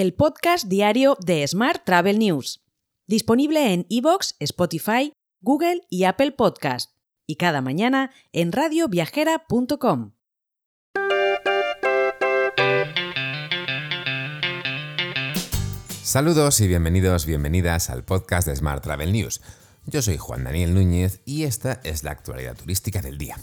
[0.00, 2.64] el podcast diario de Smart Travel News,
[3.06, 6.92] disponible en iVoox, Spotify, Google y Apple Podcast,
[7.26, 10.12] y cada mañana en radioviajera.com.
[16.02, 19.42] Saludos y bienvenidos, bienvenidas al podcast de Smart Travel News.
[19.84, 23.36] Yo soy Juan Daniel Núñez y esta es la actualidad turística del día.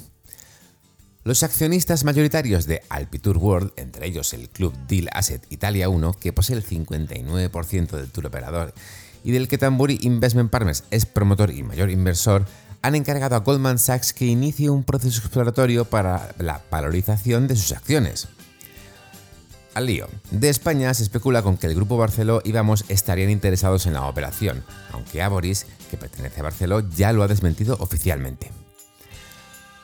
[1.27, 6.31] Los accionistas mayoritarios de Alpitour World, entre ellos el club Deal Asset Italia 1, que
[6.31, 8.73] posee el 59% del tour operador
[9.25, 12.45] y del que Tamburi Investment Partners es promotor y mayor inversor,
[12.81, 17.73] han encargado a Goldman Sachs que inicie un proceso exploratorio para la valorización de sus
[17.73, 18.29] acciones.
[19.73, 20.07] Al lío.
[20.31, 24.05] De España se especula con que el grupo Barceló y Vamos estarían interesados en la
[24.05, 24.63] operación,
[24.93, 28.49] aunque Aboris, que pertenece a Barceló, ya lo ha desmentido oficialmente.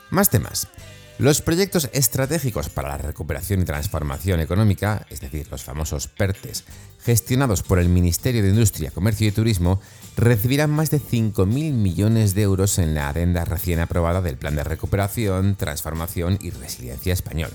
[0.10, 0.70] Más temas.
[1.24, 6.66] Los proyectos estratégicos para la recuperación y transformación económica, es decir, los famosos PERTES,
[7.02, 9.80] gestionados por el Ministerio de Industria, Comercio y Turismo,
[10.18, 14.66] recibirán más de 5.000 millones de euros en la adenda recién aprobada del Plan de
[14.66, 17.52] Recuperación, Transformación y Resiliencia español.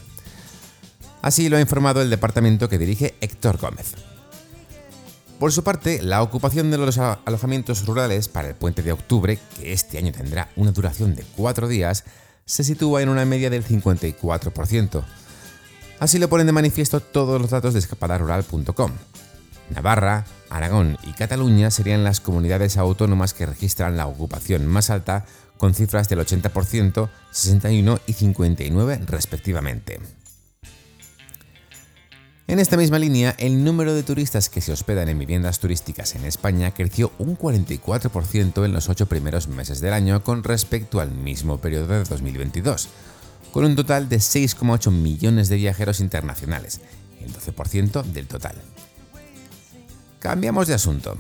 [1.21, 3.97] Así lo ha informado el departamento que dirige Héctor Gómez.
[5.39, 9.75] Por su parte, la ocupación de los alojamientos rurales para el puente de octubre, que
[9.75, 12.05] este año tendrá una duración de cuatro días,
[12.49, 15.05] se sitúa en una media del 54%.
[16.01, 18.93] Así lo ponen de manifiesto todos los datos de escapadarural.com.
[19.69, 25.27] Navarra, Aragón y Cataluña serían las comunidades autónomas que registran la ocupación más alta,
[25.59, 30.01] con cifras del 80%, 61 y 59 respectivamente.
[32.49, 36.25] En esta misma línea, el número de turistas que se hospedan en viviendas turísticas en
[36.25, 41.59] España creció un 44% en los ocho primeros meses del año con respecto al mismo
[41.59, 42.89] periodo de 2022,
[43.53, 46.81] con un total de 6,8 millones de viajeros internacionales,
[47.21, 48.57] el 12% del total.
[50.19, 51.19] Cambiamos de asunto.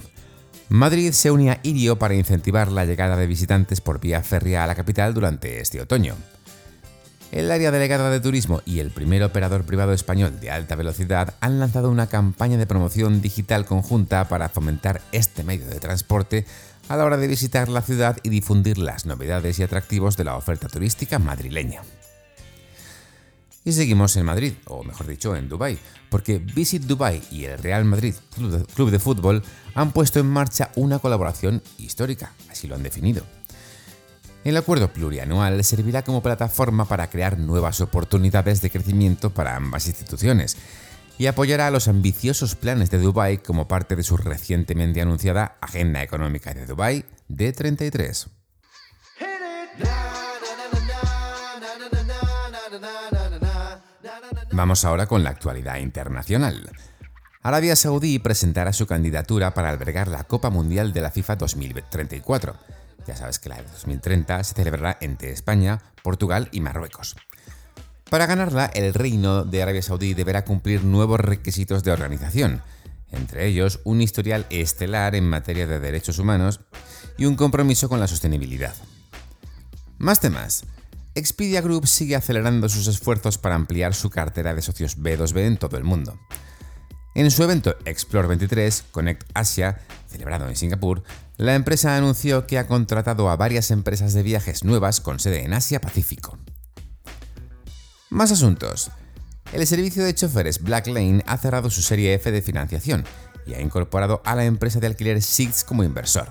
[0.70, 4.66] Madrid se une a Irio para incentivar la llegada de visitantes por vía férrea a
[4.66, 6.16] la capital durante este otoño.
[7.30, 11.60] El área delegada de turismo y el primer operador privado español de alta velocidad han
[11.60, 16.46] lanzado una campaña de promoción digital conjunta para fomentar este medio de transporte
[16.88, 20.36] a la hora de visitar la ciudad y difundir las novedades y atractivos de la
[20.36, 21.82] oferta turística madrileña.
[23.62, 25.78] Y seguimos en Madrid, o mejor dicho, en Dubái,
[26.08, 28.14] porque Visit Dubai y el Real Madrid
[28.74, 29.42] Club de Fútbol
[29.74, 33.22] han puesto en marcha una colaboración histórica, así lo han definido.
[34.44, 40.56] El acuerdo plurianual servirá como plataforma para crear nuevas oportunidades de crecimiento para ambas instituciones
[41.18, 46.54] y apoyará los ambiciosos planes de Dubái como parte de su recientemente anunciada Agenda Económica
[46.54, 48.28] de Dubái D33.
[54.52, 56.70] Vamos ahora con la actualidad internacional.
[57.42, 62.77] Arabia Saudí presentará su candidatura para albergar la Copa Mundial de la FIFA 2034
[63.08, 67.16] ya sabes que la de 2030 se celebrará entre España, Portugal y Marruecos.
[68.10, 72.62] Para ganarla, el Reino de Arabia Saudí deberá cumplir nuevos requisitos de organización,
[73.10, 76.60] entre ellos un historial estelar en materia de derechos humanos
[77.16, 78.74] y un compromiso con la sostenibilidad.
[79.96, 80.64] Más temas.
[81.14, 85.78] Expedia Group sigue acelerando sus esfuerzos para ampliar su cartera de socios B2B en todo
[85.78, 86.20] el mundo.
[87.14, 91.02] En su evento Explore 23 Connect Asia, celebrado en Singapur,
[91.38, 95.54] la empresa anunció que ha contratado a varias empresas de viajes nuevas con sede en
[95.54, 96.36] Asia-Pacífico.
[98.10, 98.90] Más asuntos.
[99.52, 103.04] El servicio de choferes Black Lane ha cerrado su serie F de financiación
[103.46, 106.28] y ha incorporado a la empresa de alquiler Six como inversor.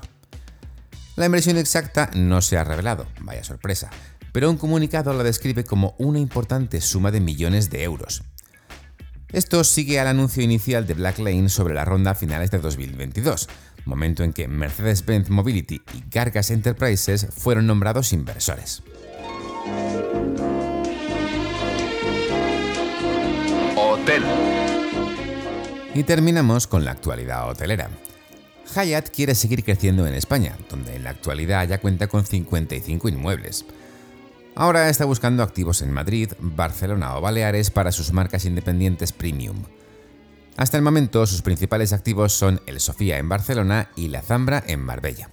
[1.16, 3.89] La inversión exacta no se ha revelado, vaya sorpresa,
[4.34, 8.24] pero un comunicado la describe como una importante suma de millones de euros.
[9.33, 13.49] Esto sigue al anuncio inicial de Black Lane sobre la ronda a finales de 2022,
[13.83, 18.83] momento en que Mercedes-Benz Mobility y Gargas Enterprises fueron nombrados inversores.
[23.75, 24.23] Hotel.
[25.94, 27.89] Y terminamos con la actualidad hotelera.
[28.74, 33.65] Hyatt quiere seguir creciendo en España, donde en la actualidad ya cuenta con 55 inmuebles.
[34.59, 39.65] Ahora está buscando activos en Madrid, Barcelona o Baleares para sus marcas independientes premium.
[40.56, 44.80] Hasta el momento, sus principales activos son el Sofía en Barcelona y la Zambra en
[44.80, 45.30] Marbella.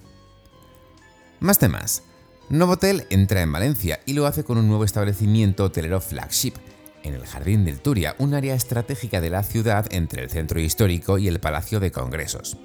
[1.39, 2.03] Más temas.
[2.49, 6.53] Novotel entra en Valencia y lo hace con un nuevo establecimiento hotelero flagship,
[7.01, 11.17] en el Jardín del Turia, un área estratégica de la ciudad entre el centro histórico
[11.17, 12.57] y el Palacio de Congresos.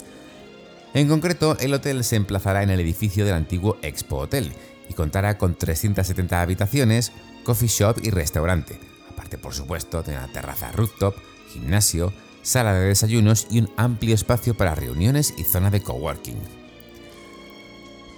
[0.92, 4.52] En concreto, el hotel se emplazará en el edificio del antiguo Expo Hotel
[4.90, 7.12] y contará con 370 habitaciones,
[7.44, 8.78] coffee shop y restaurante,
[9.08, 11.14] aparte por supuesto de una terraza rooftop,
[11.52, 16.38] gimnasio, sala de desayunos y un amplio espacio para reuniones y zona de coworking.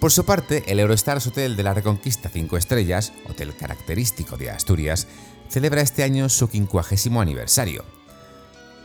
[0.01, 5.07] Por su parte, el Eurostars Hotel de la Reconquista 5 Estrellas, hotel característico de Asturias,
[5.49, 7.85] celebra este año su quincuagésimo aniversario.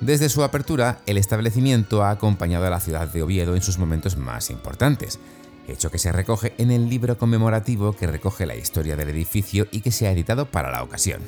[0.02, 4.18] Desde su apertura, el establecimiento ha acompañado a la ciudad de Oviedo en sus momentos
[4.18, 5.20] más importantes,
[5.68, 9.82] hecho que se recoge en el libro conmemorativo que recoge la historia del edificio y
[9.82, 11.22] que se ha editado para la ocasión.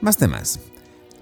[0.00, 0.60] Más temas.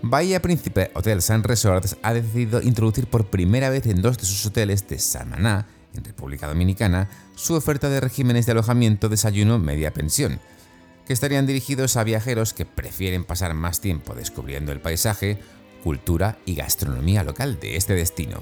[0.03, 4.47] Bahía Príncipe Hotels and Resorts ha decidido introducir por primera vez en dos de sus
[4.47, 10.41] hoteles de Samaná en República Dominicana, su oferta de regímenes de alojamiento, desayuno, media pensión,
[11.07, 15.39] que estarían dirigidos a viajeros que prefieren pasar más tiempo descubriendo el paisaje,
[15.83, 18.41] cultura y gastronomía local de este destino.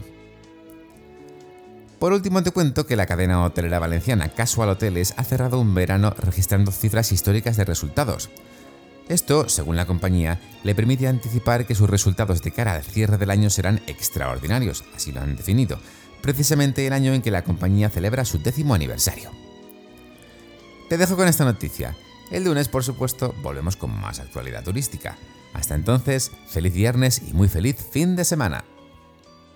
[1.98, 6.14] Por último te cuento que la cadena hotelera valenciana Casual Hoteles ha cerrado un verano
[6.16, 8.30] registrando cifras históricas de resultados.
[9.08, 13.30] Esto, según la compañía, le permite anticipar que sus resultados de cara al cierre del
[13.30, 15.80] año serán extraordinarios, así lo han definido,
[16.20, 19.30] precisamente el año en que la compañía celebra su décimo aniversario.
[20.88, 21.96] Te dejo con esta noticia.
[22.30, 25.16] El lunes, por supuesto, volvemos con más actualidad turística.
[25.52, 28.64] Hasta entonces, feliz viernes y muy feliz fin de semana.